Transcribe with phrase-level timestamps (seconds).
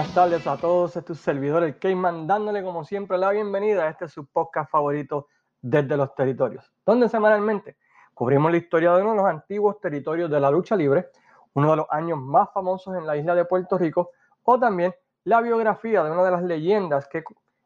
[0.00, 0.96] buenas tardes a todos.
[0.96, 5.28] Este es tu servidor, el como siempre la bienvenida a este su podcast favorito
[5.60, 7.76] desde los territorios, donde semanalmente
[8.14, 11.10] cubrimos la historia de uno de los antiguos territorios de la lucha libre,
[11.52, 14.12] uno de los años más famosos en la isla de Puerto Rico,
[14.44, 14.94] o también
[15.24, 17.22] la biografía de una de las leyendas que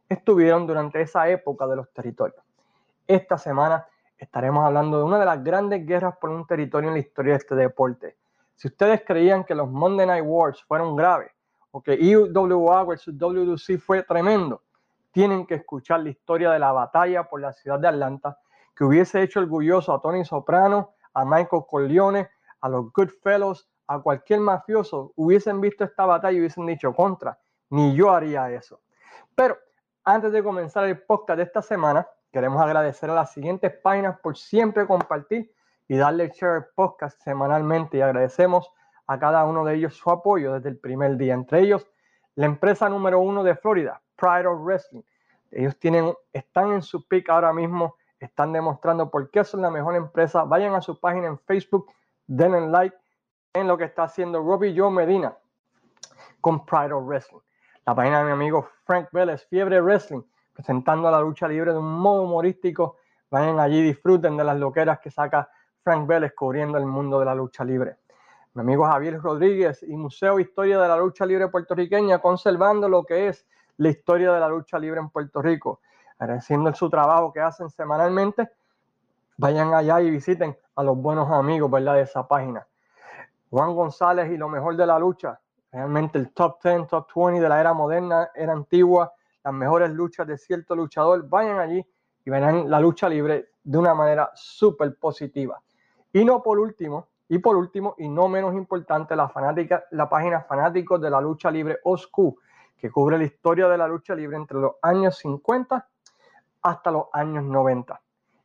[0.09, 2.42] estuvieron durante esa época de los territorios.
[3.06, 3.87] Esta semana
[4.18, 7.38] estaremos hablando de una de las grandes guerras por un territorio en la historia de
[7.38, 8.16] este deporte.
[8.56, 11.30] Si ustedes creían que los Monday Night Wars fueron graves,
[11.74, 14.62] porque IWA versus WWC fue tremendo.
[15.10, 18.38] Tienen que escuchar la historia de la batalla por la ciudad de Atlanta,
[18.76, 24.38] que hubiese hecho orgulloso a Tony Soprano, a Michael Corleone, a los Goodfellows, a cualquier
[24.38, 25.15] mafioso.
[25.16, 27.40] Hubiesen visto esta batalla y hubiesen dicho contra,
[27.71, 28.80] ni yo haría eso.
[29.35, 29.59] Pero
[30.04, 34.37] antes de comenzar el podcast de esta semana, queremos agradecer a las siguientes páginas por
[34.37, 35.52] siempre compartir
[35.88, 38.70] y darle share podcast semanalmente y agradecemos
[39.07, 41.35] a cada uno de ellos su apoyo desde el primer día.
[41.35, 41.87] Entre ellos,
[42.35, 45.02] la empresa número uno de Florida, Pride of Wrestling.
[45.51, 49.95] Ellos tienen, están en su pick ahora mismo, están demostrando por qué son la mejor
[49.95, 50.45] empresa.
[50.45, 51.93] Vayan a su página en Facebook,
[52.27, 52.97] denle like
[53.52, 55.37] en lo que está haciendo Robbie Joe Medina
[56.41, 57.41] con Pride of Wrestling.
[57.87, 61.99] La página de mi amigo Frank Vélez, Fiebre Wrestling, presentando la lucha libre de un
[61.99, 62.97] modo humorístico.
[63.30, 65.49] Vayan allí, disfruten de las loqueras que saca
[65.82, 67.99] Frank Vélez cubriendo el mundo de la lucha libre
[68.55, 73.27] mi amigo Javier Rodríguez y Museo Historia de la Lucha Libre Puertorriqueña, conservando lo que
[73.27, 73.44] es
[73.78, 75.81] la historia de la lucha libre en Puerto Rico,
[76.19, 78.49] agradeciendo su trabajo que hacen semanalmente.
[79.38, 81.94] Vayan allá y visiten a los buenos amigos ¿verdad?
[81.94, 82.64] de esa página.
[83.50, 85.41] Juan González y lo mejor de la lucha,
[85.72, 89.12] realmente el top 10, top 20 de la era moderna, era antigua,
[89.43, 91.28] las mejores luchas de cierto luchador.
[91.28, 91.84] Vayan allí
[92.25, 95.60] y verán la lucha libre de una manera súper positiva.
[96.12, 100.42] Y no por último, y por último, y no menos importante, la, fanática, la página
[100.42, 102.38] Fanáticos de la Lucha Libre OSCU,
[102.76, 105.88] que cubre la historia de la lucha libre entre los años 50
[106.62, 108.00] hasta los años 90.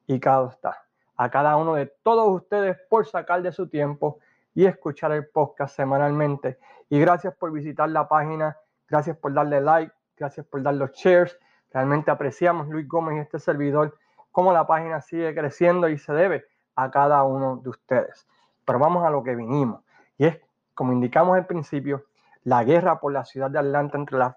[0.07, 0.89] Y cada está
[1.19, 4.19] a cada uno de todos ustedes por sacar de su tiempo
[4.55, 6.59] y escuchar el podcast semanalmente.
[6.87, 8.55] Y gracias por visitar la página,
[8.87, 11.37] gracias por darle like, gracias por dar los shares.
[11.71, 13.97] Realmente apreciamos, Luis Gómez y este servidor,
[14.31, 16.45] cómo la página sigue creciendo y se debe
[16.75, 18.25] a cada uno de ustedes.
[18.69, 19.81] Pero vamos a lo que vinimos.
[20.19, 20.37] Y es,
[20.75, 22.05] como indicamos al principio,
[22.43, 24.35] la guerra por la ciudad de Atlanta entre las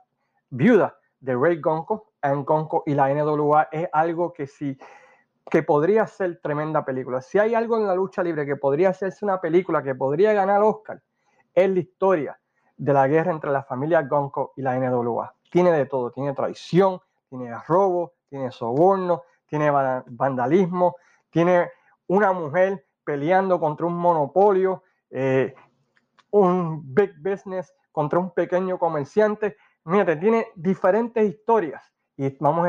[0.48, 4.78] viudas de Ray Gonco, Ann Gonco y la NWA es algo que sí
[5.50, 7.20] que podría ser tremenda película.
[7.20, 10.62] Si hay algo en la lucha libre que podría hacerse una película que podría ganar
[10.62, 11.02] Oscar,
[11.52, 12.40] es la historia
[12.78, 15.34] de la guerra entre la familia Gonco y la NWA.
[15.50, 20.96] Tiene de todo, tiene traición, tiene robo, tiene soborno, tiene vandalismo,
[21.28, 21.70] tiene
[22.06, 25.54] una mujer peleando contra un monopolio, eh,
[26.30, 29.56] un big business contra un pequeño comerciante.
[29.84, 32.68] Mírate, tiene diferentes historias y vamos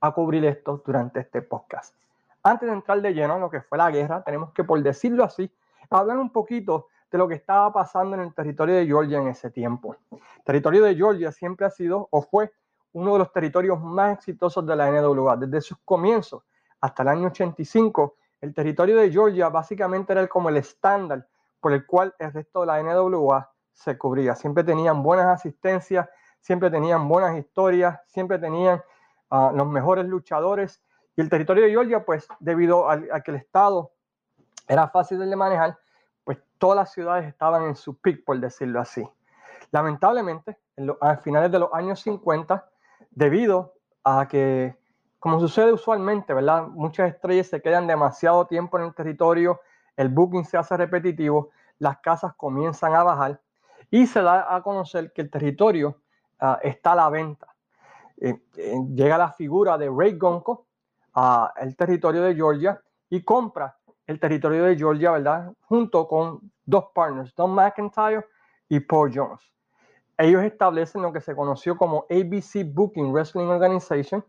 [0.00, 1.94] a cubrir esto durante este podcast.
[2.42, 5.24] Antes de entrar de lleno en lo que fue la guerra, tenemos que, por decirlo
[5.24, 5.52] así,
[5.90, 9.50] hablar un poquito de lo que estaba pasando en el territorio de Georgia en ese
[9.50, 9.96] tiempo.
[10.10, 12.50] El territorio de Georgia siempre ha sido o fue
[12.92, 15.36] uno de los territorios más exitosos de la NWA.
[15.36, 16.42] Desde sus comienzos
[16.80, 21.26] hasta el año 85 el territorio de Georgia básicamente era como el estándar
[21.60, 24.34] por el cual el resto de la NWA se cubría.
[24.34, 26.08] Siempre tenían buenas asistencias,
[26.40, 28.82] siempre tenían buenas historias, siempre tenían
[29.30, 30.82] uh, los mejores luchadores.
[31.14, 33.92] Y el territorio de Georgia, pues debido a, que el estado
[34.66, 35.78] era fácil de manejar,
[36.24, 39.08] pues todas las ciudades estaban en su pick, por decirlo así.
[39.70, 40.58] Lamentablemente,
[41.00, 42.68] a finales de los años 50,
[43.12, 44.76] debido a que
[45.22, 46.66] como sucede usualmente, ¿verdad?
[46.66, 49.60] Muchas estrellas se quedan demasiado tiempo en el territorio,
[49.96, 53.40] el booking se hace repetitivo, las casas comienzan a bajar
[53.88, 56.00] y se da a conocer que el territorio
[56.40, 57.54] ah, está a la venta.
[58.16, 60.66] Eh, eh, llega la figura de Ray Gonco
[61.12, 63.76] al territorio de Georgia y compra
[64.08, 65.52] el territorio de Georgia, ¿verdad?
[65.60, 68.26] Junto con dos partners, Don McIntyre
[68.68, 69.52] y Paul Jones.
[70.18, 74.24] Ellos establecen lo que se conoció como ABC Booking Wrestling Organization,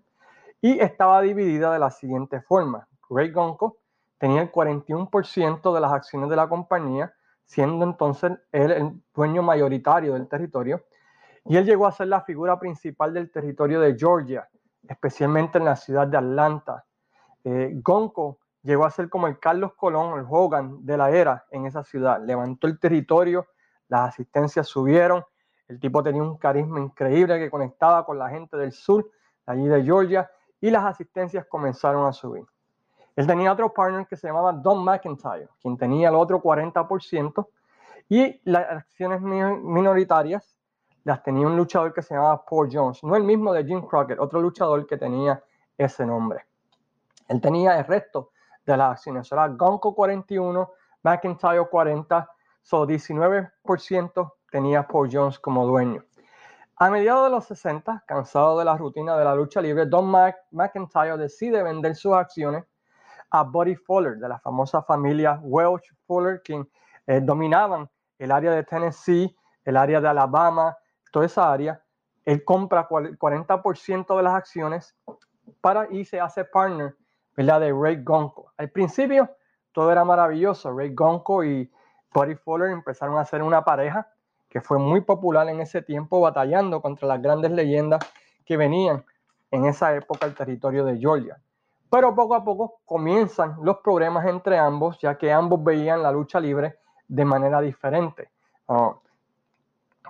[0.63, 2.87] y estaba dividida de la siguiente forma.
[3.09, 3.79] Ray Gonco
[4.17, 7.13] tenía el 41% de las acciones de la compañía,
[7.43, 10.85] siendo entonces él el dueño mayoritario del territorio,
[11.43, 14.47] y él llegó a ser la figura principal del territorio de Georgia,
[14.87, 16.85] especialmente en la ciudad de Atlanta.
[17.43, 21.65] Eh, Gonco llegó a ser como el Carlos Colón, el Hogan de la era en
[21.65, 22.21] esa ciudad.
[22.23, 23.47] Levantó el territorio,
[23.89, 25.25] las asistencias subieron,
[25.67, 29.11] el tipo tenía un carisma increíble que conectaba con la gente del sur,
[29.45, 30.29] allí de Georgia,
[30.63, 32.45] y las asistencias comenzaron a subir.
[33.17, 37.47] Él tenía otro partner que se llamaba Don McIntyre, quien tenía el otro 40%,
[38.07, 40.55] y las acciones minoritarias
[41.03, 44.17] las tenía un luchador que se llamaba Paul Jones, no el mismo de Jim Crockett,
[44.19, 45.43] otro luchador que tenía
[45.77, 46.45] ese nombre.
[47.27, 48.31] Él tenía el resto
[48.65, 50.71] de las acciones, era Gonko 41,
[51.03, 52.29] McIntyre 40,
[52.61, 56.05] so 19% tenía Paul Jones como dueño.
[56.77, 60.11] A mediados de los 60, cansado de la rutina de la lucha libre, Don
[60.51, 62.65] McIntyre decide vender sus acciones
[63.29, 66.67] a Buddy Fuller, de la famosa familia Welch Fuller, quien
[67.05, 70.75] eh, dominaban el área de Tennessee, el área de Alabama,
[71.11, 71.79] toda esa área.
[72.25, 74.95] Él compra 40% de las acciones
[75.61, 76.95] para y se hace partner
[77.35, 77.61] ¿verdad?
[77.61, 78.51] de Ray Gonco.
[78.57, 79.29] Al principio
[79.73, 80.75] todo era maravilloso.
[80.75, 81.71] Ray Gonco y
[82.13, 84.07] Buddy Fuller empezaron a ser una pareja
[84.53, 88.05] que fue muy popular en ese tiempo, batallando contra las grandes leyendas
[88.45, 89.03] que venían
[89.49, 91.41] en esa época al territorio de Georgia.
[91.89, 96.39] Pero poco a poco comienzan los problemas entre ambos, ya que ambos veían la lucha
[96.39, 96.77] libre
[97.07, 98.29] de manera diferente.
[98.67, 98.93] Ah,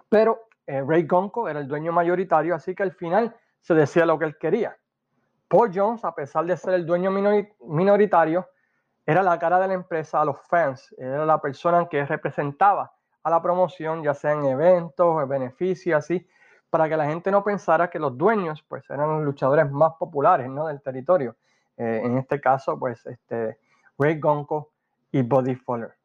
[0.09, 4.19] pero eh, Ray Gonco era el dueño mayoritario, así que al final se decía lo
[4.19, 4.75] que él quería.
[5.47, 7.11] Paul Jones, a pesar de ser el dueño
[7.61, 8.45] minoritario,
[9.05, 12.91] era la cara de la empresa a los fans, era la persona que representaba
[13.23, 16.27] a la promoción, ya sea en eventos, beneficios, así,
[16.69, 20.49] para que la gente no pensara que los dueños, pues, eran los luchadores más populares,
[20.49, 20.67] ¿no?
[20.67, 21.35] Del territorio.
[21.77, 23.59] Eh, en este caso, pues, este,
[23.97, 24.71] Ray Gonco
[25.11, 25.95] y Buddy Fuller.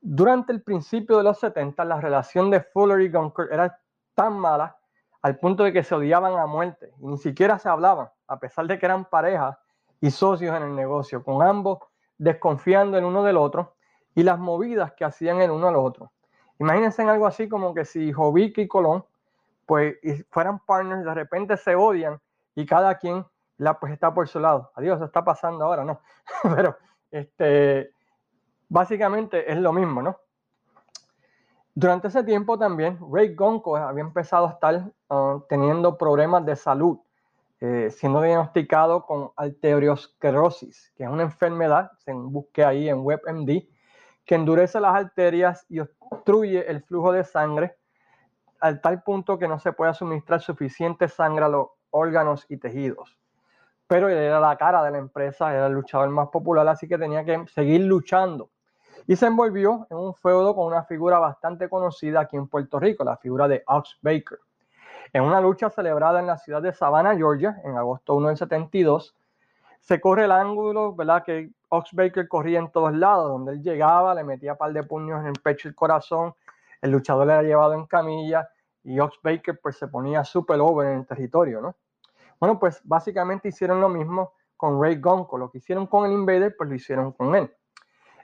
[0.00, 3.80] Durante el principio de los 70, la relación de Fuller y Gonco era
[4.14, 4.76] tan mala
[5.22, 8.66] al punto de que se odiaban a muerte y ni siquiera se hablaban, a pesar
[8.66, 9.56] de que eran parejas
[10.00, 11.78] y socios en el negocio, con ambos
[12.18, 13.76] desconfiando el uno del otro
[14.14, 16.12] y las movidas que hacían el uno al otro.
[16.58, 19.04] Imagínense en algo así como que si Jovic y Colón
[19.66, 19.96] pues
[20.30, 22.20] fueran partners, de repente se odian
[22.54, 23.24] y cada quien
[23.56, 24.70] la, pues está por su lado.
[24.74, 26.00] Adiós, está pasando ahora, ¿no?
[26.56, 26.76] Pero
[27.10, 27.90] este,
[28.68, 30.18] básicamente es lo mismo, ¿no?
[31.76, 36.98] Durante ese tiempo también Ray Gonco había empezado a estar uh, teniendo problemas de salud,
[37.60, 43.64] eh, siendo diagnosticado con arteriosclerosis, que es una enfermedad, se busque ahí en WebMD,
[44.24, 47.76] que endurece las arterias y obstruye el flujo de sangre
[48.60, 53.18] al tal punto que no se puede suministrar suficiente sangre a los órganos y tejidos.
[53.86, 56.96] Pero él era la cara de la empresa, era el luchador más popular, así que
[56.96, 58.48] tenía que seguir luchando.
[59.06, 63.04] Y se envolvió en un feudo con una figura bastante conocida aquí en Puerto Rico,
[63.04, 64.38] la figura de Ox Baker.
[65.12, 69.14] En una lucha celebrada en la ciudad de Savannah, Georgia, en agosto 1 del 72,
[69.80, 71.22] se corre el ángulo, ¿verdad?
[71.22, 74.82] Que Ox Baker corría en todos lados, donde él llegaba, le metía un par de
[74.82, 76.34] puños en el pecho y el corazón,
[76.80, 78.48] el luchador era llevado en camilla
[78.82, 81.76] y Ox Baker pues se ponía super over en el territorio, ¿no?
[82.38, 86.54] Bueno, pues básicamente hicieron lo mismo con Ray Gonco, lo que hicieron con el Invader,
[86.56, 87.52] pues lo hicieron con él.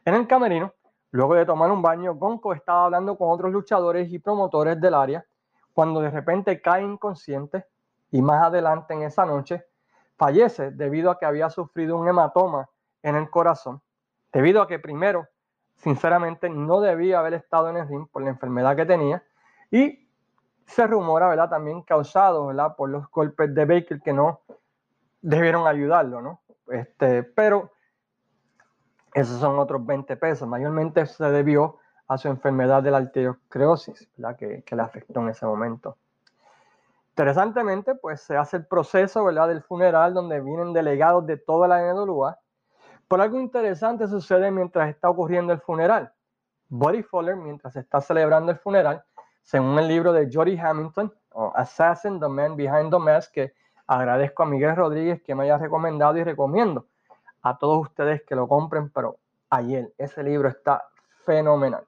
[0.05, 0.73] En el camerino,
[1.11, 5.25] luego de tomar un baño, Gonco estaba hablando con otros luchadores y promotores del área,
[5.73, 7.67] cuando de repente cae inconsciente
[8.11, 9.65] y más adelante en esa noche
[10.17, 12.69] fallece debido a que había sufrido un hematoma
[13.03, 13.83] en el corazón,
[14.33, 15.29] debido a que primero,
[15.77, 19.23] sinceramente, no debía haber estado en el ring por la enfermedad que tenía
[19.71, 20.09] y
[20.67, 21.51] se rumora, ¿verdad?
[21.51, 22.77] También causado, ¿verdad?
[22.77, 24.41] Por los golpes de Baker que no
[25.21, 26.41] debieron ayudarlo, ¿no?
[26.69, 27.73] Este, pero
[29.15, 30.47] esos son otros 20 pesos.
[30.49, 34.37] Mayormente se debió a su enfermedad de la arteriosclerosis, ¿verdad?
[34.37, 35.97] Que, le afectó en ese momento.
[37.11, 39.49] Interesantemente, pues se hace el proceso, ¿verdad?
[39.49, 42.39] Del funeral donde vienen delegados de toda la NWA.
[43.11, 46.13] Por algo interesante sucede mientras está ocurriendo el funeral.
[46.69, 49.03] Buddy Fuller, mientras está celebrando el funeral,
[49.43, 51.13] según el libro de Jody Hamilton,
[51.57, 53.53] Assassin, The Man Behind the Mask, que
[53.89, 56.87] agradezco a Miguel Rodríguez que me haya recomendado y recomiendo
[57.43, 60.85] a todos ustedes que lo compren, pero ayer ese libro está
[61.25, 61.85] fenomenal.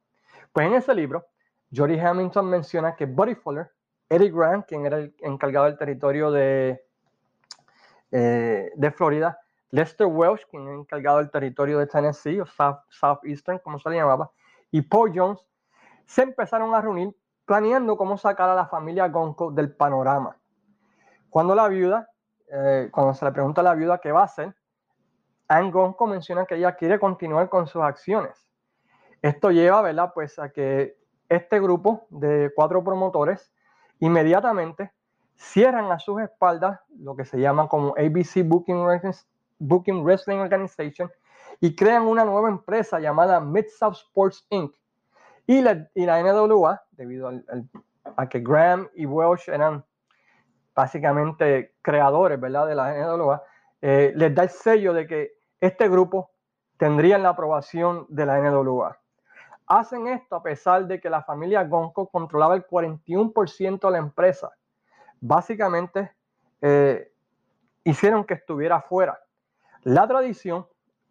[0.52, 1.26] Pues en ese libro,
[1.73, 3.71] Jody Hamilton menciona que Buddy Fuller
[4.09, 6.85] Eddie Grant, quien era el encargado del territorio de,
[8.11, 9.38] eh, de Florida,
[9.73, 13.97] Lester Welsh, quien era encargado del territorio de Tennessee, o South, Southeastern, como se le
[13.97, 14.31] llamaba,
[14.71, 15.41] y Paul Jones,
[16.07, 20.37] se empezaron a reunir planeando cómo sacar a la familia Gonco del panorama.
[21.31, 22.09] Cuando la viuda,
[22.49, 24.55] eh, cuando se le pregunta a la viuda qué va a hacer,
[25.49, 28.47] Anne Gonco menciona que ella quiere continuar con sus acciones.
[29.23, 30.12] Esto lleva, ¿verdad?
[30.14, 30.99] Pues a que
[31.29, 33.50] este grupo de cuatro promotores
[34.00, 34.93] inmediatamente
[35.37, 38.85] cierran a sus espaldas lo que se llama como ABC Booking,
[39.62, 41.11] Booking Wrestling Organization
[41.61, 44.75] y crean una nueva empresa llamada Mid-South Sports Inc.
[45.47, 47.31] Y la, y la NWA, debido
[48.16, 49.85] a que Graham y Welsh eran
[50.75, 52.66] básicamente creadores ¿verdad?
[52.66, 53.42] de la NWA,
[53.81, 56.31] eh, les da el sello de que este grupo
[56.76, 58.99] tendría la aprobación de la NWA.
[59.66, 64.50] Hacen esto a pesar de que la familia Gonco controlaba el 41% de la empresa.
[65.21, 66.12] Básicamente,
[66.61, 67.12] eh,
[67.85, 69.21] hicieron que estuviera fuera.
[69.85, 70.67] La tradición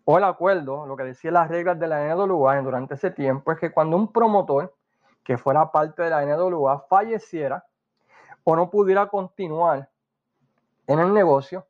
[0.05, 3.59] o el acuerdo, lo que decían las reglas de la NWA durante ese tiempo, es
[3.59, 4.73] que cuando un promotor
[5.23, 7.65] que fuera parte de la NWA falleciera
[8.45, 9.89] o no pudiera continuar
[10.87, 11.67] en el negocio,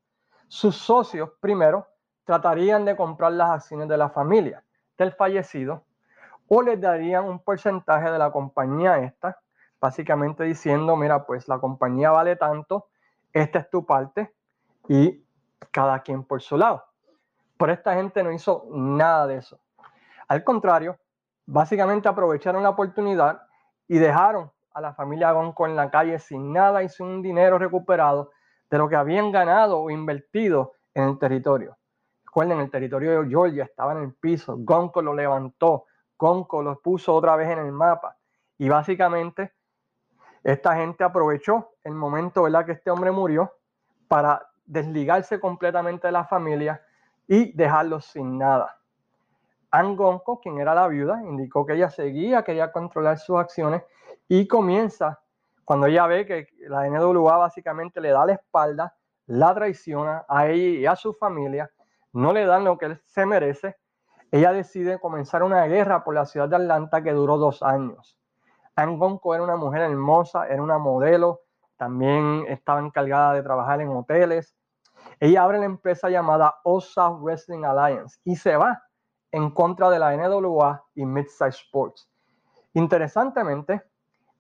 [0.48, 1.88] sus socios primero
[2.24, 4.64] tratarían de comprar las acciones de la familia
[4.96, 5.84] del fallecido
[6.48, 9.40] o les darían un porcentaje de la compañía esta,
[9.80, 12.90] básicamente diciendo, mira, pues la compañía vale tanto,
[13.34, 14.36] esta es tu parte
[14.88, 15.26] y
[15.72, 16.91] cada quien por su lado.
[17.62, 19.60] Pero esta gente no hizo nada de eso.
[20.28, 20.98] Al contrario,
[21.46, 23.44] básicamente aprovecharon la oportunidad
[23.88, 28.32] y dejaron a la familia Gonco en la calle sin nada y sin dinero recuperado
[28.68, 31.78] de lo que habían ganado o invertido en el territorio.
[32.26, 35.86] Recuerden, el territorio de Georgia estaba en el piso, Gonco lo levantó,
[36.18, 38.18] Gonco lo puso otra vez en el mapa
[38.58, 39.54] y básicamente
[40.44, 42.66] esta gente aprovechó el momento ¿verdad?
[42.66, 43.54] que este hombre murió
[44.08, 46.82] para desligarse completamente de la familia
[47.32, 48.78] y dejarlos sin nada.
[49.72, 53.84] Angonco, quien era la viuda, indicó que ella seguía, quería controlar sus acciones
[54.28, 55.22] y comienza,
[55.64, 58.98] cuando ella ve que la NWA básicamente le da la espalda,
[59.28, 61.72] la traiciona a ella y a su familia,
[62.12, 63.78] no le dan lo que él se merece,
[64.30, 68.20] ella decide comenzar una guerra por la ciudad de Atlanta que duró dos años.
[68.76, 71.44] Angonco era una mujer hermosa, era una modelo,
[71.78, 74.54] también estaba encargada de trabajar en hoteles,
[75.20, 78.82] ella abre la empresa llamada All South Wrestling Alliance y se va
[79.32, 82.10] en contra de la NWA y Midsize Sports.
[82.74, 83.84] Interesantemente,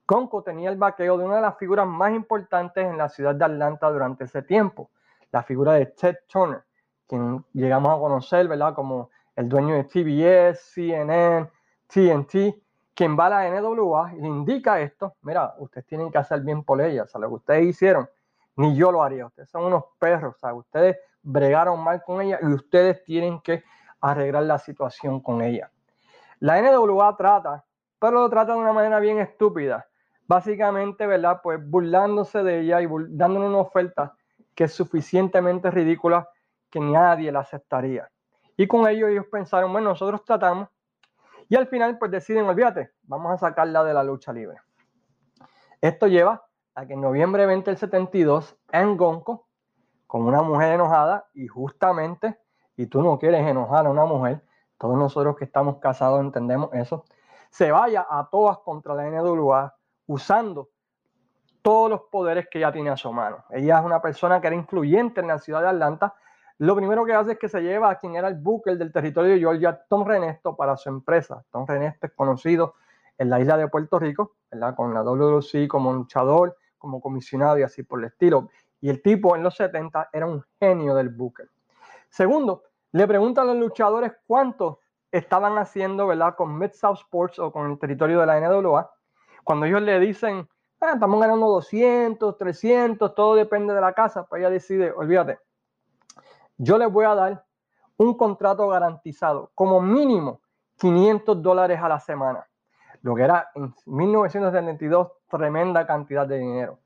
[0.05, 3.45] Conco tenía el vaqueo de una de las figuras más importantes en la ciudad de
[3.45, 4.89] Atlanta durante ese tiempo,
[5.31, 6.63] la figura de Ted Turner,
[7.07, 8.73] quien llegamos a conocer, ¿verdad?
[8.73, 11.49] Como el dueño de TBS, CNN,
[11.87, 12.61] TNT,
[12.93, 16.63] quien va a la NWA y le indica esto, mira, ustedes tienen que hacer bien
[16.63, 18.09] por ella, o lo que ustedes hicieron
[18.61, 19.25] ni yo lo haría.
[19.25, 20.59] Ustedes son unos perros, ¿sabes?
[20.59, 23.63] Ustedes bregaron mal con ella y ustedes tienen que
[23.99, 25.71] arreglar la situación con ella.
[26.39, 27.65] La NWA trata,
[27.99, 29.87] pero lo trata de una manera bien estúpida.
[30.27, 31.41] Básicamente, ¿verdad?
[31.43, 34.15] Pues burlándose de ella y dándole una oferta
[34.55, 36.29] que es suficientemente ridícula
[36.69, 38.09] que nadie la aceptaría.
[38.55, 40.69] Y con ello ellos pensaron, bueno, nosotros tratamos.
[41.49, 44.57] Y al final, pues deciden, olvídate, vamos a sacarla de la lucha libre.
[45.81, 49.47] Esto lleva a que en noviembre 20 del 72, en Gonco,
[50.07, 52.39] con una mujer enojada, y justamente,
[52.75, 54.43] y tú no quieres enojar a una mujer,
[54.77, 57.05] todos nosotros que estamos casados entendemos eso,
[57.49, 59.75] se vaya a todas contra la NWA
[60.07, 60.69] usando
[61.61, 63.43] todos los poderes que ella tiene a su mano.
[63.51, 66.15] Ella es una persona que era influyente en la ciudad de Atlanta.
[66.57, 69.33] Lo primero que hace es que se lleva a quien era el booker del territorio
[69.33, 71.43] de Georgia, Tom Renesto, para su empresa.
[71.51, 72.75] Tom Renesto es conocido
[73.17, 74.75] en la isla de Puerto Rico, ¿verdad?
[74.75, 78.49] con la WC como luchador, como comisionado y así por el estilo.
[78.81, 81.47] Y el tipo en los 70 era un genio del Booker.
[82.09, 84.79] Segundo, le preguntan a los luchadores cuánto
[85.11, 86.35] estaban haciendo, ¿verdad?
[86.35, 88.91] Con Mid-South Sports o con el territorio de la NWA.
[89.43, 90.49] Cuando ellos le dicen,
[90.81, 95.39] ah, estamos ganando 200, 300, todo depende de la casa, pues ella decide, olvídate,
[96.57, 97.45] yo les voy a dar
[97.97, 100.41] un contrato garantizado, como mínimo
[100.77, 102.47] 500 dólares a la semana
[103.01, 106.79] lo que era en 1972 tremenda cantidad de dinero.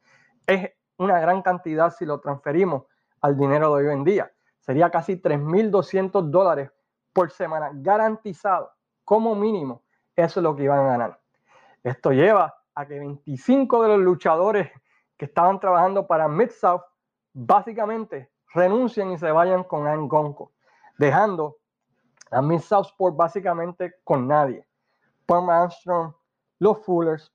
[0.46, 2.84] Es una gran cantidad si lo transferimos
[3.22, 4.32] al dinero de hoy en día.
[4.60, 6.72] Sería casi 3.200 dólares
[7.14, 8.72] por semana garantizado
[9.04, 9.84] como mínimo.
[10.16, 11.20] Eso es lo que iban a ganar.
[11.84, 14.72] Esto lleva a que 25 de los luchadores
[15.18, 16.82] que estaban trabajando para Mid-South
[17.34, 20.54] básicamente renuncien y se vayan con Angonco,
[20.98, 21.58] dejando
[22.32, 24.66] a Mid-South Sport básicamente con nadie.
[25.26, 26.14] Palm Armstrong,
[26.60, 27.32] los Fullers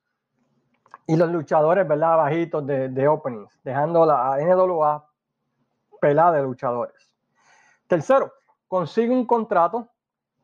[1.06, 2.16] y los luchadores, ¿verdad?
[2.16, 5.09] Bajitos de, de openings, dejando la NWA
[6.00, 7.16] pelada de luchadores.
[7.87, 8.32] Tercero,
[8.68, 9.88] consigue un contrato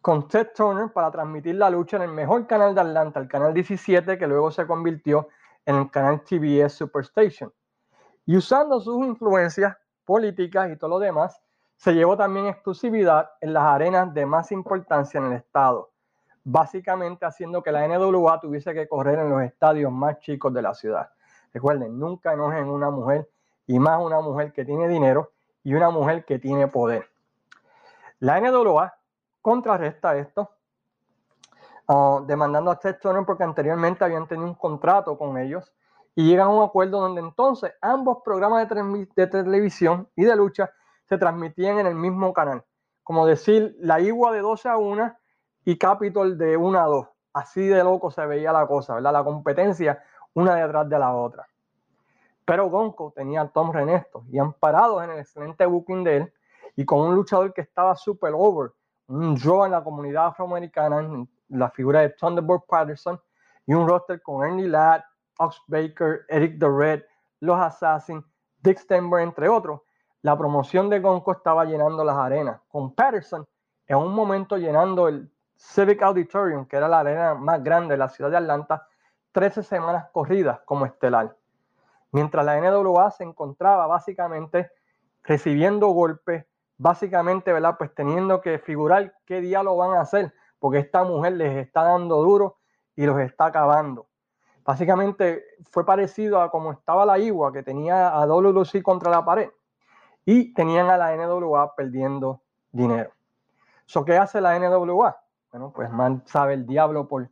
[0.00, 3.53] con Ted Turner para transmitir la lucha en el mejor canal de Atlanta, el canal
[3.55, 5.29] 17, que luego se convirtió
[5.65, 7.53] en el canal TBS Superstation.
[8.25, 11.41] Y usando sus influencias políticas y todo lo demás,
[11.76, 15.93] se llevó también exclusividad en las arenas de más importancia en el estado,
[16.49, 20.75] básicamente haciendo que la NWA tuviese que correr en los estadios más chicos de la
[20.75, 21.11] ciudad.
[21.53, 23.29] Recuerden, nunca enojen una mujer
[23.67, 25.33] y más una mujer que tiene dinero
[25.65, 27.09] y una mujer que tiene poder.
[28.21, 28.95] La NWA
[29.43, 30.53] contrarresta esto,
[31.88, 35.73] ah, demandando a Ted Turner porque anteriormente habían tenido un contrato con ellos
[36.15, 40.71] y llegan a un acuerdo donde entonces ambos programas de, de televisión y de lucha
[41.09, 42.62] se transmitían en el mismo canal.
[43.03, 45.17] Como decir, la igua de 12 a 1
[45.67, 47.07] y Capitol de 1 a 2.
[47.35, 49.13] Así de loco se veía la cosa, ¿verdad?
[49.13, 51.47] La competencia una detrás de la otra.
[52.45, 56.33] Pero Gonco tenía a Tom Renesto y han parado en el excelente booking de él
[56.77, 58.71] y con un luchador que estaba super over,
[59.09, 63.21] un draw en la comunidad afroamericana, la figura de Thunderbolt Patterson
[63.67, 65.03] y un roster con Ernie Ladd,
[65.39, 67.03] Ox Baker, Eric the Red,
[67.41, 68.25] Los Assassins,
[68.63, 69.81] Dick Stenberg, entre otros.
[70.23, 73.45] La promoción de Gonco estaba llenando las arenas, con Patterson
[73.89, 78.09] en un momento llenando el Civic Auditorium, que era la arena más grande de la
[78.09, 78.87] ciudad de Atlanta,
[79.33, 81.37] 13 semanas corridas como estelar.
[82.13, 84.71] Mientras la NWA se encontraba básicamente
[85.23, 86.47] recibiendo golpes,
[86.79, 87.77] básicamente, ¿verdad?
[87.79, 92.23] Pues teniendo que figurar qué diálogo van a hacer, porque esta mujer les está dando
[92.23, 92.59] duro
[92.95, 94.07] y los está acabando.
[94.65, 99.51] Básicamente fue parecido a como estaba la Igua, que tenía a WC contra la pared
[100.25, 103.13] y tenían a la NWA perdiendo dinero.
[103.85, 105.17] ¿So qué hace la NWA?
[105.75, 107.29] Pues más sabe el diablo por,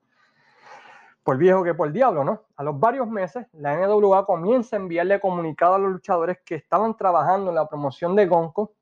[1.22, 2.42] por viejo que por diablo, ¿no?
[2.56, 6.96] A los varios meses, la NWA comienza a enviarle comunicado a los luchadores que estaban
[6.96, 8.72] trabajando en la promoción de Gonco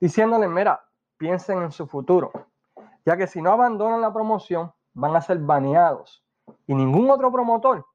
[0.00, 0.84] diciéndoles, mira,
[1.16, 2.30] piensen en su futuro,
[3.04, 6.24] ya que si no abandonan la promoción, van a ser baneados
[6.66, 7.86] y ningún otro promotor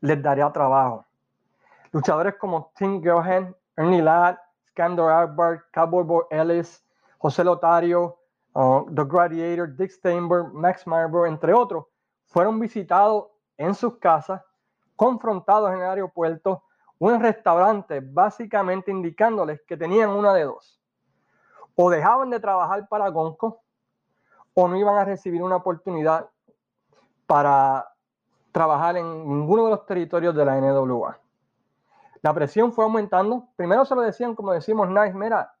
[0.00, 1.04] les daría trabajo.
[1.92, 4.36] Luchadores como Tim Gohan, Ernie Ladd,
[4.70, 6.84] Scandor Albert, Cowboy Boy Ellis,
[7.18, 8.19] José Lotario,
[8.54, 11.86] uh, The Gladiator, Dick Steinberg, Max Marlboro, entre otros,
[12.26, 13.26] fueron visitados
[13.56, 14.42] en sus casas,
[14.96, 16.62] confrontados en el aeropuerto
[16.98, 20.80] o en restaurantes, básicamente indicándoles que tenían una de dos
[21.82, 23.62] o dejaban de trabajar para Gonco
[24.54, 26.28] o no iban a recibir una oportunidad
[27.26, 27.88] para
[28.52, 31.18] trabajar en ninguno de los territorios de la NWA.
[32.22, 33.48] La presión fue aumentando.
[33.56, 35.54] Primero se lo decían, como decimos, nice, mira,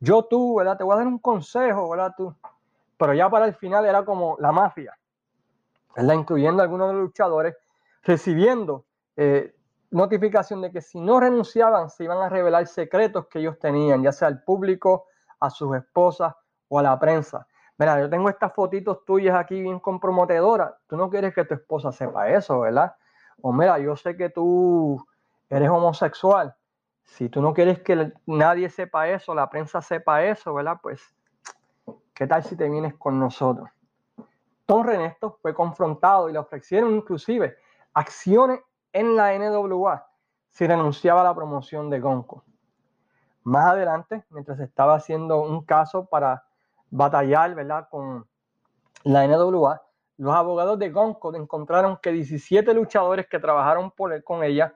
[0.00, 0.76] yo tú, ¿verdad?
[0.76, 2.14] Te voy a dar un consejo, ¿verdad?
[2.16, 2.34] Tú.
[2.96, 4.96] Pero ya para el final era como la mafia,
[5.96, 6.14] ¿verdad?
[6.14, 7.56] Incluyendo algunos de los luchadores,
[8.02, 8.84] recibiendo
[9.16, 9.54] eh,
[9.90, 14.12] notificación de que si no renunciaban se iban a revelar secretos que ellos tenían, ya
[14.12, 15.06] sea al público
[15.40, 16.34] a sus esposas
[16.68, 17.46] o a la prensa.
[17.78, 20.72] Mira, yo tengo estas fotitos tuyas aquí bien comprometedoras.
[20.88, 22.94] Tú no quieres que tu esposa sepa eso, ¿verdad?
[23.40, 25.04] O mira, yo sé que tú
[25.48, 26.54] eres homosexual.
[27.08, 30.78] Si tú no quieres que nadie sepa eso, la prensa sepa eso, ¿verdad?
[30.80, 31.02] Pues,
[32.14, 33.68] ¿qué tal si te vienes con nosotros?
[34.66, 37.56] Tom Renesto fue confrontado y le ofrecieron inclusive
[37.94, 38.60] acciones
[38.92, 40.06] en la NWA
[40.50, 42.44] si renunciaba a la promoción de Gonco.
[43.42, 46.44] Más adelante, mientras estaba haciendo un caso para
[46.90, 47.88] batallar ¿verdad?
[47.90, 48.26] con
[49.04, 49.82] la NWA,
[50.18, 53.92] los abogados de Gonco encontraron que 17 luchadores que trabajaron
[54.22, 54.74] con ella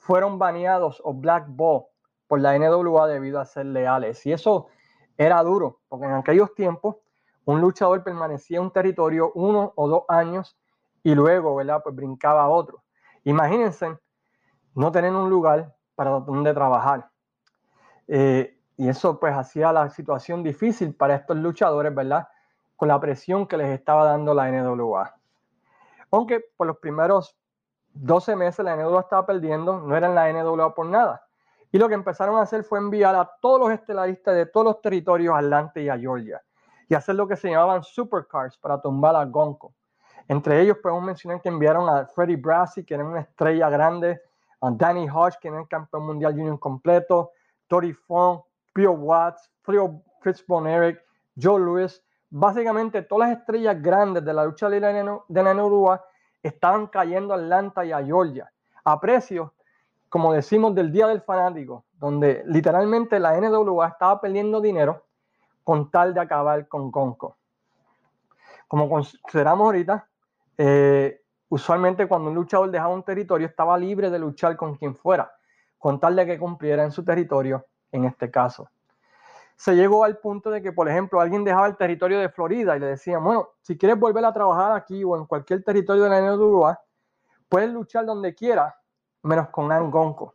[0.00, 1.84] fueron baneados o black ball
[2.26, 4.24] por la NWA debido a ser leales.
[4.24, 4.68] Y eso
[5.16, 6.96] era duro, porque en aquellos tiempos
[7.44, 10.58] un luchador permanecía en un territorio uno o dos años
[11.02, 11.82] y luego, ¿verdad?
[11.82, 12.82] Pues brincaba a otro.
[13.24, 13.98] Imagínense
[14.74, 17.10] no tener un lugar para donde trabajar.
[18.08, 22.26] Eh, y eso pues hacía la situación difícil para estos luchadores, ¿verdad?
[22.76, 25.14] Con la presión que les estaba dando la NWA.
[26.10, 27.36] Aunque por los primeros
[27.94, 31.26] 12 meses la NWA estaba perdiendo, no eran la NWA por nada.
[31.72, 34.80] Y lo que empezaron a hacer fue enviar a todos los estelaristas de todos los
[34.80, 36.42] territorios a Atlanta y a Georgia
[36.90, 39.72] y hacer lo que se llamaban supercars para tumbar a Gonco.
[40.26, 44.20] Entre ellos podemos mencionar que enviaron a Freddie Brassi, que era una estrella grande,
[44.60, 47.30] a Danny Hodge, que era el campeón mundial junior completo,
[47.68, 48.40] Tori Fong,
[48.72, 51.00] Pio Watts, Fritz Eric,
[51.40, 54.92] Joe Lewis, básicamente todas las estrellas grandes de la lucha libre
[55.28, 56.04] de la NWA
[56.42, 58.50] estaban cayendo a Atlanta y a Georgia
[58.84, 59.50] a precios,
[60.08, 65.04] como decimos, del Día del Fanático, donde literalmente la NWA estaba perdiendo dinero
[65.62, 67.36] con tal de acabar con Conco.
[68.66, 70.08] Como consideramos ahorita,
[70.56, 75.30] eh, usualmente cuando un luchador dejaba un territorio estaba libre de luchar con quien fuera
[75.80, 78.68] con tal de que cumpliera en su territorio, en este caso.
[79.60, 82.80] Se llegó al punto de que, por ejemplo, alguien dejaba el territorio de Florida y
[82.80, 86.22] le decían, bueno, si quieres volver a trabajar aquí o en cualquier territorio de la
[86.22, 86.80] NWA,
[87.46, 88.74] puedes luchar donde quieras,
[89.22, 90.32] menos con Angonco.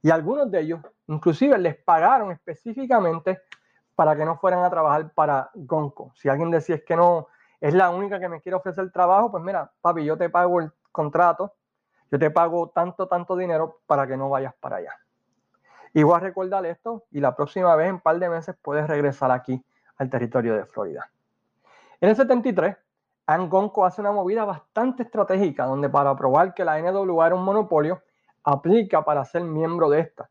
[0.00, 3.42] Y algunos de ellos, inclusive, les pagaron específicamente
[3.94, 6.12] para que no fueran a trabajar para Gonco.
[6.14, 7.28] Si alguien decía es que no,
[7.60, 10.72] es la única que me quiere ofrecer trabajo, pues mira, papi, yo te pago el
[10.90, 11.52] contrato
[12.10, 15.03] yo te pago tanto, tanto dinero para que no vayas para allá.
[15.96, 19.30] Y voy recordar esto y la próxima vez, en un par de meses, puedes regresar
[19.30, 19.64] aquí
[19.96, 21.08] al territorio de Florida.
[22.00, 22.76] En el 73,
[23.26, 27.44] Ann Gonco hace una movida bastante estratégica donde para probar que la NWA era un
[27.44, 28.02] monopolio,
[28.42, 30.28] aplica para ser miembro de esta.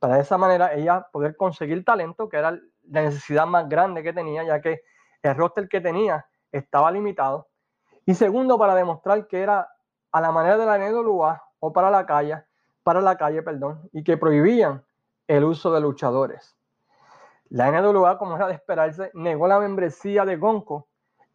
[0.00, 4.12] Para de esa manera ella poder conseguir talento, que era la necesidad más grande que
[4.12, 4.82] tenía, ya que
[5.22, 7.46] el roster que tenía estaba limitado
[8.04, 9.68] Y segundo, para demostrar que era
[10.10, 12.42] a la manera de la NWA o para la calle,
[12.82, 14.84] para la calle, perdón, y que prohibían
[15.26, 16.56] el uso de luchadores.
[17.48, 20.88] La NWA, como era de esperarse, negó la membresía de Gonco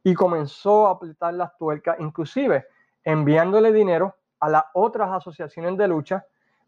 [0.03, 2.67] y comenzó a apretar las tuercas, inclusive
[3.03, 6.25] enviándole dinero a las otras asociaciones de lucha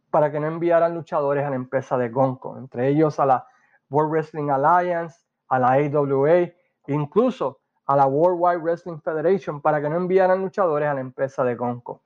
[0.09, 3.47] para que no enviaran luchadores a la empresa de Gonco, entre ellos a la
[3.89, 6.49] World Wrestling Alliance, a la AWA,
[6.87, 11.55] incluso a la Worldwide Wrestling Federation para que no enviaran luchadores a la empresa de
[11.55, 12.03] Gonco.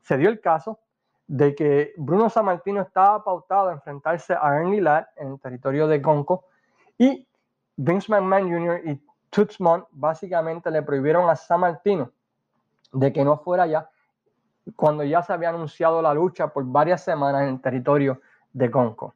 [0.00, 0.80] Se dio el caso
[1.28, 6.00] de que Bruno Sammartino estaba pautado a enfrentarse a Ernie Ladd en el territorio de
[6.00, 6.46] Gonco
[6.96, 7.28] y
[7.76, 8.80] Vince McMahon Jr.
[8.84, 9.58] y Toots
[9.90, 12.10] básicamente le prohibieron a Sammartino
[12.92, 13.90] de que no fuera allá
[14.74, 18.20] cuando ya se había anunciado la lucha por varias semanas en el territorio
[18.52, 19.14] de Gonco.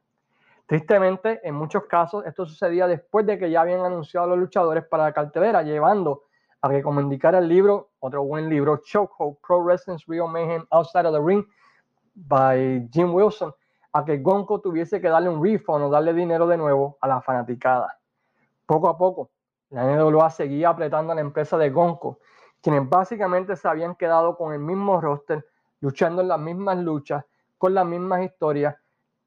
[0.67, 5.03] Tristemente, en muchos casos, esto sucedía después de que ya habían anunciado los luchadores para
[5.03, 6.23] la cartelera, llevando
[6.61, 11.05] a que, como indicara el libro, otro buen libro, Chokehold, Pro Wrestling's Real Mayhem Outside
[11.05, 11.45] of the Ring,
[12.13, 13.53] by Jim Wilson,
[13.93, 17.21] a que Gonco tuviese que darle un refund o darle dinero de nuevo a la
[17.21, 17.99] fanaticada.
[18.65, 19.29] Poco a poco,
[19.69, 22.19] la NWA seguía apretando a la empresa de Gonco,
[22.61, 25.45] quienes básicamente se habían quedado con el mismo roster,
[25.81, 27.25] luchando en las mismas luchas,
[27.57, 28.75] con las mismas historias.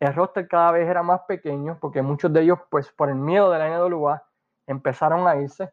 [0.01, 3.51] El roster cada vez era más pequeño porque muchos de ellos, pues por el miedo
[3.51, 4.23] de la NWA,
[4.67, 5.73] empezaron a irse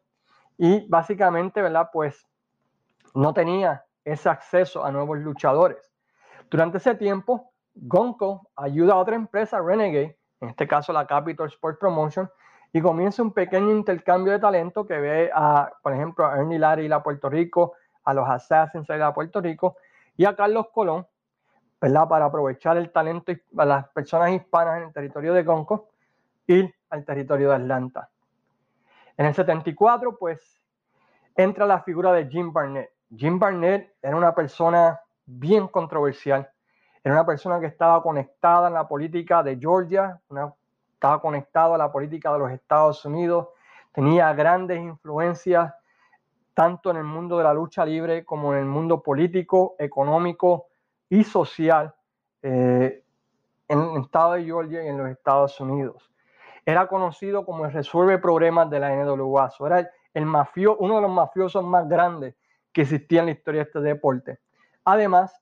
[0.56, 1.90] y básicamente, ¿verdad?
[1.92, 2.28] Pues
[3.14, 5.93] no tenía ese acceso a nuevos luchadores.
[6.50, 11.78] Durante ese tiempo, Gonco ayuda a otra empresa, Renegade, en este caso la Capital Sports
[11.78, 12.30] Promotion,
[12.72, 16.90] y comienza un pequeño intercambio de talento que ve a, por ejemplo, a Ernie Larry
[16.92, 19.76] a Puerto Rico, a los Assassins de Puerto Rico
[20.16, 21.06] y a Carlos Colón.
[21.80, 25.90] Para aprovechar el talento de las personas hispanas en el territorio de Conco
[26.46, 28.08] y al territorio de Atlanta.
[29.18, 30.62] En el 74, pues,
[31.36, 32.90] entra la figura de Jim Barnett.
[33.14, 36.50] Jim Barnett era una persona bien controversial.
[37.02, 40.20] Era una persona que estaba conectada en la política de Georgia,
[40.92, 43.48] estaba conectado a la política de los Estados Unidos,
[43.92, 45.72] tenía grandes influencias
[46.54, 50.68] tanto en el mundo de la lucha libre como en el mundo político, económico
[51.08, 51.94] y social
[52.42, 53.02] eh,
[53.68, 56.10] en el estado de Georgia y en los Estados Unidos.
[56.64, 59.52] Era conocido como el resuelve problemas de la NWA.
[59.66, 62.36] Era el mafio, uno de los mafiosos más grandes
[62.72, 64.38] que existía en la historia de este deporte.
[64.84, 65.40] Además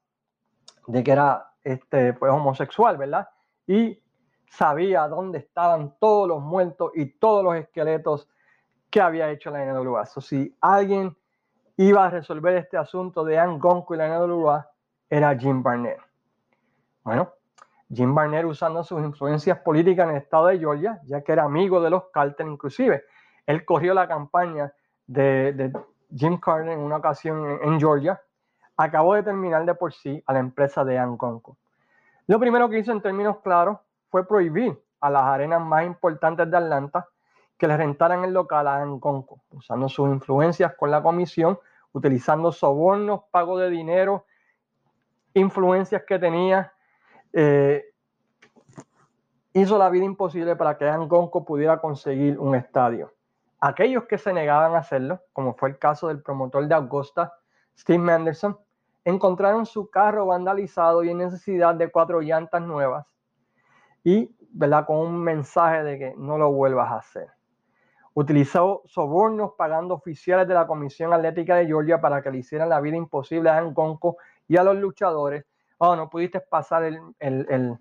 [0.87, 3.29] de que era este, pues, homosexual, ¿verdad?
[3.67, 4.03] Y
[4.49, 8.29] sabía dónde estaban todos los muertos y todos los esqueletos
[8.91, 10.05] que había hecho la NWA.
[10.07, 11.17] So, si alguien
[11.77, 14.69] iba a resolver este asunto de Ann Gonco y la NWA,
[15.09, 15.99] era Jim Barnett.
[17.03, 17.33] Bueno,
[17.93, 21.81] Jim Barnett usando sus influencias políticas en el estado de Georgia, ya que era amigo
[21.81, 23.05] de los Carter inclusive.
[23.47, 24.73] Él corrió la campaña
[25.07, 25.73] de,
[26.15, 28.21] Jim Carter en una ocasión en, Georgia.
[28.83, 31.57] Acabó de terminar de por sí a la empresa de Ann Gonco.
[32.27, 33.79] Lo primero que hizo en términos claros
[34.11, 37.07] fue prohibir a las arenas más importantes de Atlanta
[37.57, 41.61] que le rentaran el local a Anconco, usando sus influencias con la comisión,
[41.93, 44.27] utilizando sobornos, pago de dinero,
[45.35, 46.73] influencias que tenía,
[47.33, 47.85] eh,
[49.53, 53.13] hizo la vida imposible para que Anconco pudiera conseguir un estadio.
[53.61, 57.33] Aquellos que se negaban a hacerlo, como fue el caso del promotor de Augusta,
[57.79, 58.59] Steve Manderson,
[59.05, 63.07] encontraron su carro vandalizado y en necesidad de cuatro llantas nuevas
[64.05, 64.87] y ¿verdad?
[64.87, 67.29] con un mensaje de que no lo vuelvas a hacer.
[68.15, 72.81] Utilizó sobornos pagando oficiales de la Comisión Atlética de Georgia para que le hicieran la
[72.81, 75.47] vida imposible a Anconco y a los luchadores.
[75.79, 77.79] Oh, no pudiste pasar el, el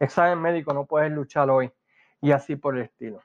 [0.00, 1.70] examen médico, no puedes luchar hoy.
[2.22, 3.20] Y así por el estilo.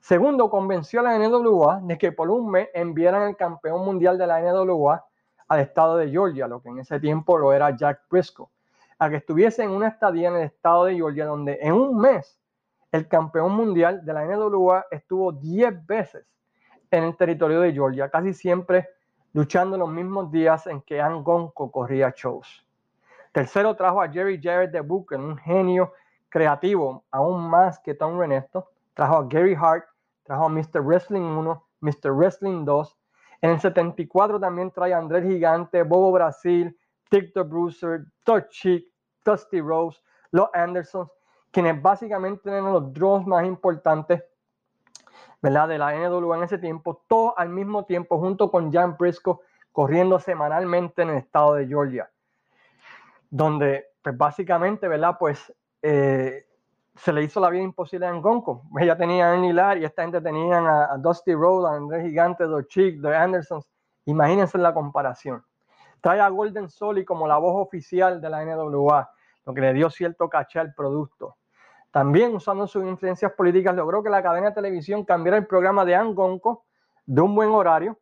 [0.00, 4.26] Segundo, convenció a la NWA de que por un mes enviaran el campeón mundial de
[4.26, 5.04] la NWA
[5.50, 8.48] al estado de Georgia, lo que en ese tiempo lo era Jack Briscoe
[9.00, 12.38] a que estuviese en una estadía en el estado de Georgia, donde en un mes
[12.92, 16.26] el campeón mundial de la NWA estuvo 10 veces
[16.90, 18.90] en el territorio de Georgia, casi siempre
[19.32, 22.66] luchando los mismos días en que Angonco corría shows.
[23.32, 25.94] Tercero trajo a Jerry Jarrett de Booker, un genio
[26.28, 28.68] creativo, aún más que Tom Renesto.
[28.92, 29.86] Trajo a Gary Hart,
[30.24, 30.82] trajo a Mr.
[30.82, 32.12] Wrestling 1, Mr.
[32.12, 32.98] Wrestling 2.
[33.42, 36.76] En el 74 también trae a Andrés Gigante, Bobo Brasil,
[37.10, 38.86] Dick the Bruiser, Todd Chick,
[39.24, 40.00] Dusty Rose,
[40.30, 41.10] los Andersons,
[41.50, 44.22] quienes básicamente eran los draws más importantes
[45.42, 45.68] ¿verdad?
[45.68, 49.38] de la NWA en ese tiempo, todos al mismo tiempo, junto con Jan Briscoe,
[49.72, 52.10] corriendo semanalmente en el estado de Georgia,
[53.30, 55.16] donde pues básicamente, ¿verdad?
[55.18, 56.46] Pues eh,
[56.96, 58.62] se le hizo la vida imposible a Gonco.
[58.78, 62.66] Ella tenía a Ernie y esta gente tenían a, Dusty Rhodes, a Andrés Gigante, The
[62.66, 63.70] Chick, The Andersons
[64.06, 65.44] Imagínense la comparación.
[66.00, 69.10] Trae a Golden Soli como la voz oficial de la NWA,
[69.44, 71.36] lo que le dio cierto caché al producto.
[71.90, 75.94] También usando sus influencias políticas logró que la cadena de televisión cambiara el programa de
[75.94, 76.64] Angonco
[77.04, 77.98] de un buen horario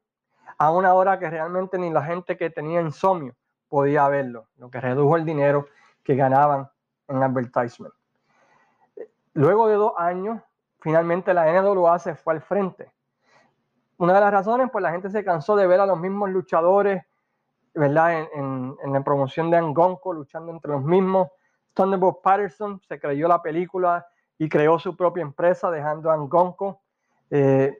[0.59, 3.35] a una hora que realmente ni la gente que tenía insomnio
[3.69, 5.67] podía verlo, lo que redujo el dinero
[6.03, 6.69] que ganaban
[7.09, 7.93] en advertisement.
[9.35, 10.41] Luego de dos años,
[10.81, 12.93] finalmente la NWA se fue al frente.
[13.99, 17.05] Una de las razones, pues la gente se cansó de ver a los mismos luchadores,
[17.75, 18.29] ¿verdad?
[18.33, 21.29] En, la promoción de Angonco, luchando entre los mismos.
[21.75, 24.07] Thunderbolt Patterson se creyó la película
[24.39, 26.81] y creó su propia empresa, dejando a Angonco.
[27.31, 27.77] Eh,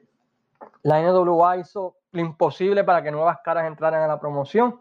[0.83, 4.81] la NWA hizo lo imposible para que nuevas caras entraran a la promoción.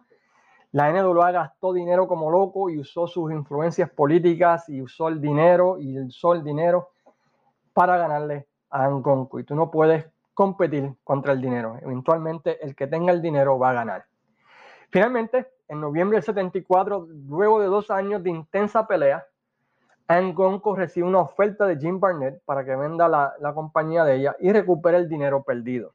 [0.71, 5.80] La NWA gastó dinero como loco y usó sus influencias políticas y usó el dinero
[5.80, 6.89] y usó el dinero
[7.73, 9.39] para ganarle a Angonco.
[9.39, 11.77] Y tú no puedes competir contra el dinero.
[11.82, 14.06] Eventualmente el que tenga el dinero va a ganar.
[14.89, 19.25] Finalmente, en noviembre del 74, luego de dos años de intensa pelea,
[20.08, 24.36] Angonco recibe una oferta de Jim Barnett para que venda la, la compañía de ella
[24.39, 25.93] y recupere el dinero perdido.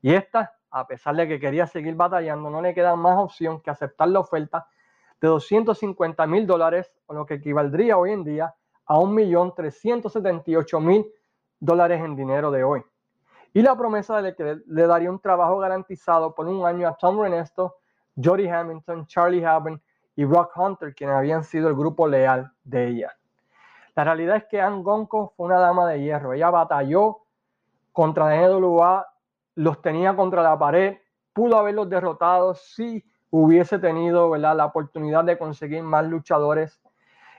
[0.00, 3.68] Y esta a pesar de que quería seguir batallando, no le queda más opción que
[3.70, 4.66] aceptar la oferta
[5.20, 8.54] de 250 mil dólares, lo que equivaldría hoy en día
[8.86, 11.12] a 1.378.000
[11.60, 12.82] dólares en dinero de hoy.
[13.52, 17.20] Y la promesa de que le daría un trabajo garantizado por un año a Tom
[17.20, 17.76] Renesto,
[18.16, 19.78] Jody Hamilton, Charlie Haben
[20.16, 23.12] y Rock Hunter, quienes habían sido el grupo leal de ella.
[23.94, 26.32] La realidad es que Ann Gonco fue una dama de hierro.
[26.32, 27.18] Ella batalló
[27.92, 29.11] contra la NWA
[29.54, 30.98] los tenía contra la pared,
[31.32, 34.56] pudo haberlos derrotado si hubiese tenido ¿verdad?
[34.56, 36.80] la oportunidad de conseguir más luchadores.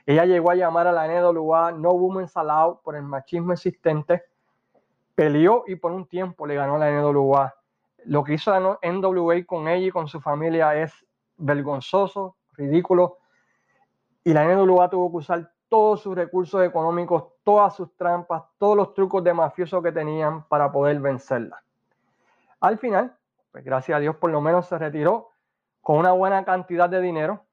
[0.06, 4.24] Ella llegó a llamar a la NWA No Women's Allowed por el machismo existente.
[5.14, 7.54] Peleó y por un tiempo le ganó la NWA.
[8.06, 10.92] Lo que hizo la NWA con ella y con su familia es
[11.36, 13.18] vergonzoso, ridículo.
[14.24, 18.94] Y la NWA tuvo que usar todos sus recursos económicos, todas sus trampas, todos los
[18.94, 21.63] trucos de mafioso que tenían para poder vencerla.
[22.64, 23.14] Al final,
[23.52, 25.28] pues gracias a Dios por lo menos se retiró
[25.82, 27.44] con una buena cantidad de dinero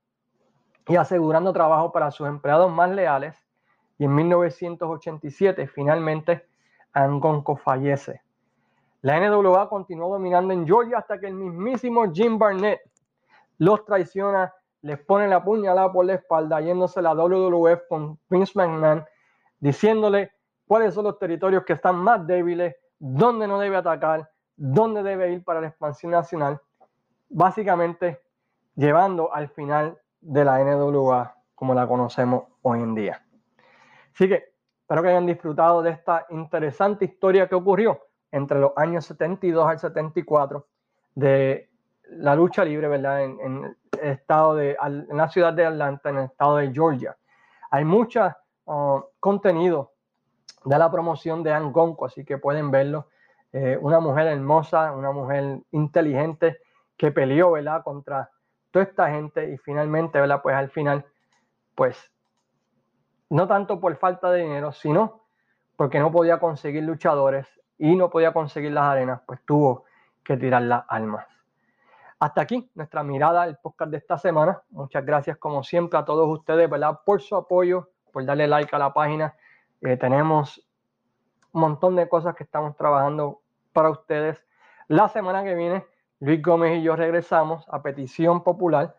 [0.87, 3.35] y asegurando trabajo para sus empleados más leales.
[3.97, 6.47] Y en 1987 finalmente
[6.93, 8.21] Angonco fallece.
[9.01, 12.79] La NWA continuó dominando en Georgia hasta que el mismísimo Jim Barnett
[13.57, 19.03] los traiciona, les pone la puñalada por la espalda, yéndose la WWF con Vince McMahon,
[19.59, 20.31] diciéndole
[20.65, 24.30] cuáles son los territorios que están más débiles, dónde no debe atacar,
[24.63, 26.61] dónde debe ir para la expansión nacional,
[27.29, 28.21] básicamente
[28.75, 33.25] llevando al final de la NWA como la conocemos hoy en día.
[34.13, 39.03] Así que espero que hayan disfrutado de esta interesante historia que ocurrió entre los años
[39.05, 40.67] 72 al 74
[41.15, 41.71] de
[42.09, 43.23] la lucha libre, ¿verdad?
[43.23, 47.17] En, el estado de, en la ciudad de Atlanta, en el estado de Georgia.
[47.71, 48.31] Hay mucho
[48.65, 49.93] uh, contenido
[50.65, 53.07] de la promoción de Angonco, así que pueden verlo
[53.53, 56.59] eh, una mujer hermosa, una mujer inteligente
[56.97, 57.83] que peleó, ¿verdad?
[57.83, 58.29] Contra
[58.71, 60.41] toda esta gente y finalmente, ¿verdad?
[60.41, 61.05] Pues al final,
[61.75, 62.11] pues
[63.29, 65.21] no tanto por falta de dinero, sino
[65.75, 69.85] porque no podía conseguir luchadores y no podía conseguir las arenas, pues tuvo
[70.23, 71.25] que tirar las almas.
[72.19, 74.61] Hasta aquí nuestra mirada al podcast de esta semana.
[74.69, 76.99] Muchas gracias como siempre a todos ustedes, ¿verdad?
[77.03, 79.35] Por su apoyo, por darle like a la página.
[79.81, 80.63] Eh, tenemos
[81.51, 83.40] un montón de cosas que estamos trabajando
[83.71, 84.43] para ustedes.
[84.87, 85.85] La semana que viene,
[86.19, 88.95] Luis Gómez y yo regresamos a petición popular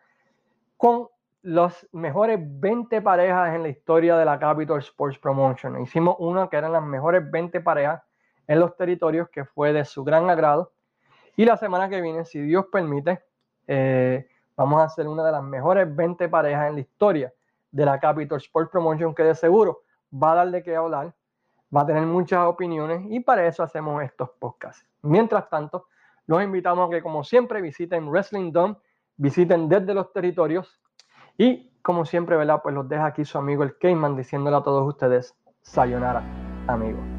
[0.77, 1.07] con
[1.43, 5.81] las mejores 20 parejas en la historia de la Capital Sports Promotion.
[5.81, 8.01] Hicimos una que eran las mejores 20 parejas
[8.47, 10.71] en los territorios que fue de su gran agrado.
[11.35, 13.23] Y la semana que viene, si Dios permite,
[13.67, 17.33] eh, vamos a hacer una de las mejores 20 parejas en la historia
[17.71, 19.81] de la Capital Sports Promotion que de seguro
[20.13, 21.13] va a dar de qué hablar
[21.75, 24.85] va a tener muchas opiniones y para eso hacemos estos podcasts.
[25.01, 25.87] Mientras tanto,
[26.27, 28.75] los invitamos a que como siempre visiten Wrestling Dome,
[29.17, 30.79] visiten desde los territorios
[31.37, 32.61] y como siempre, ¿verdad?
[32.63, 36.23] Pues los deja aquí su amigo el Cayman diciéndole a todos ustedes, sayonara,
[36.67, 37.12] amigos.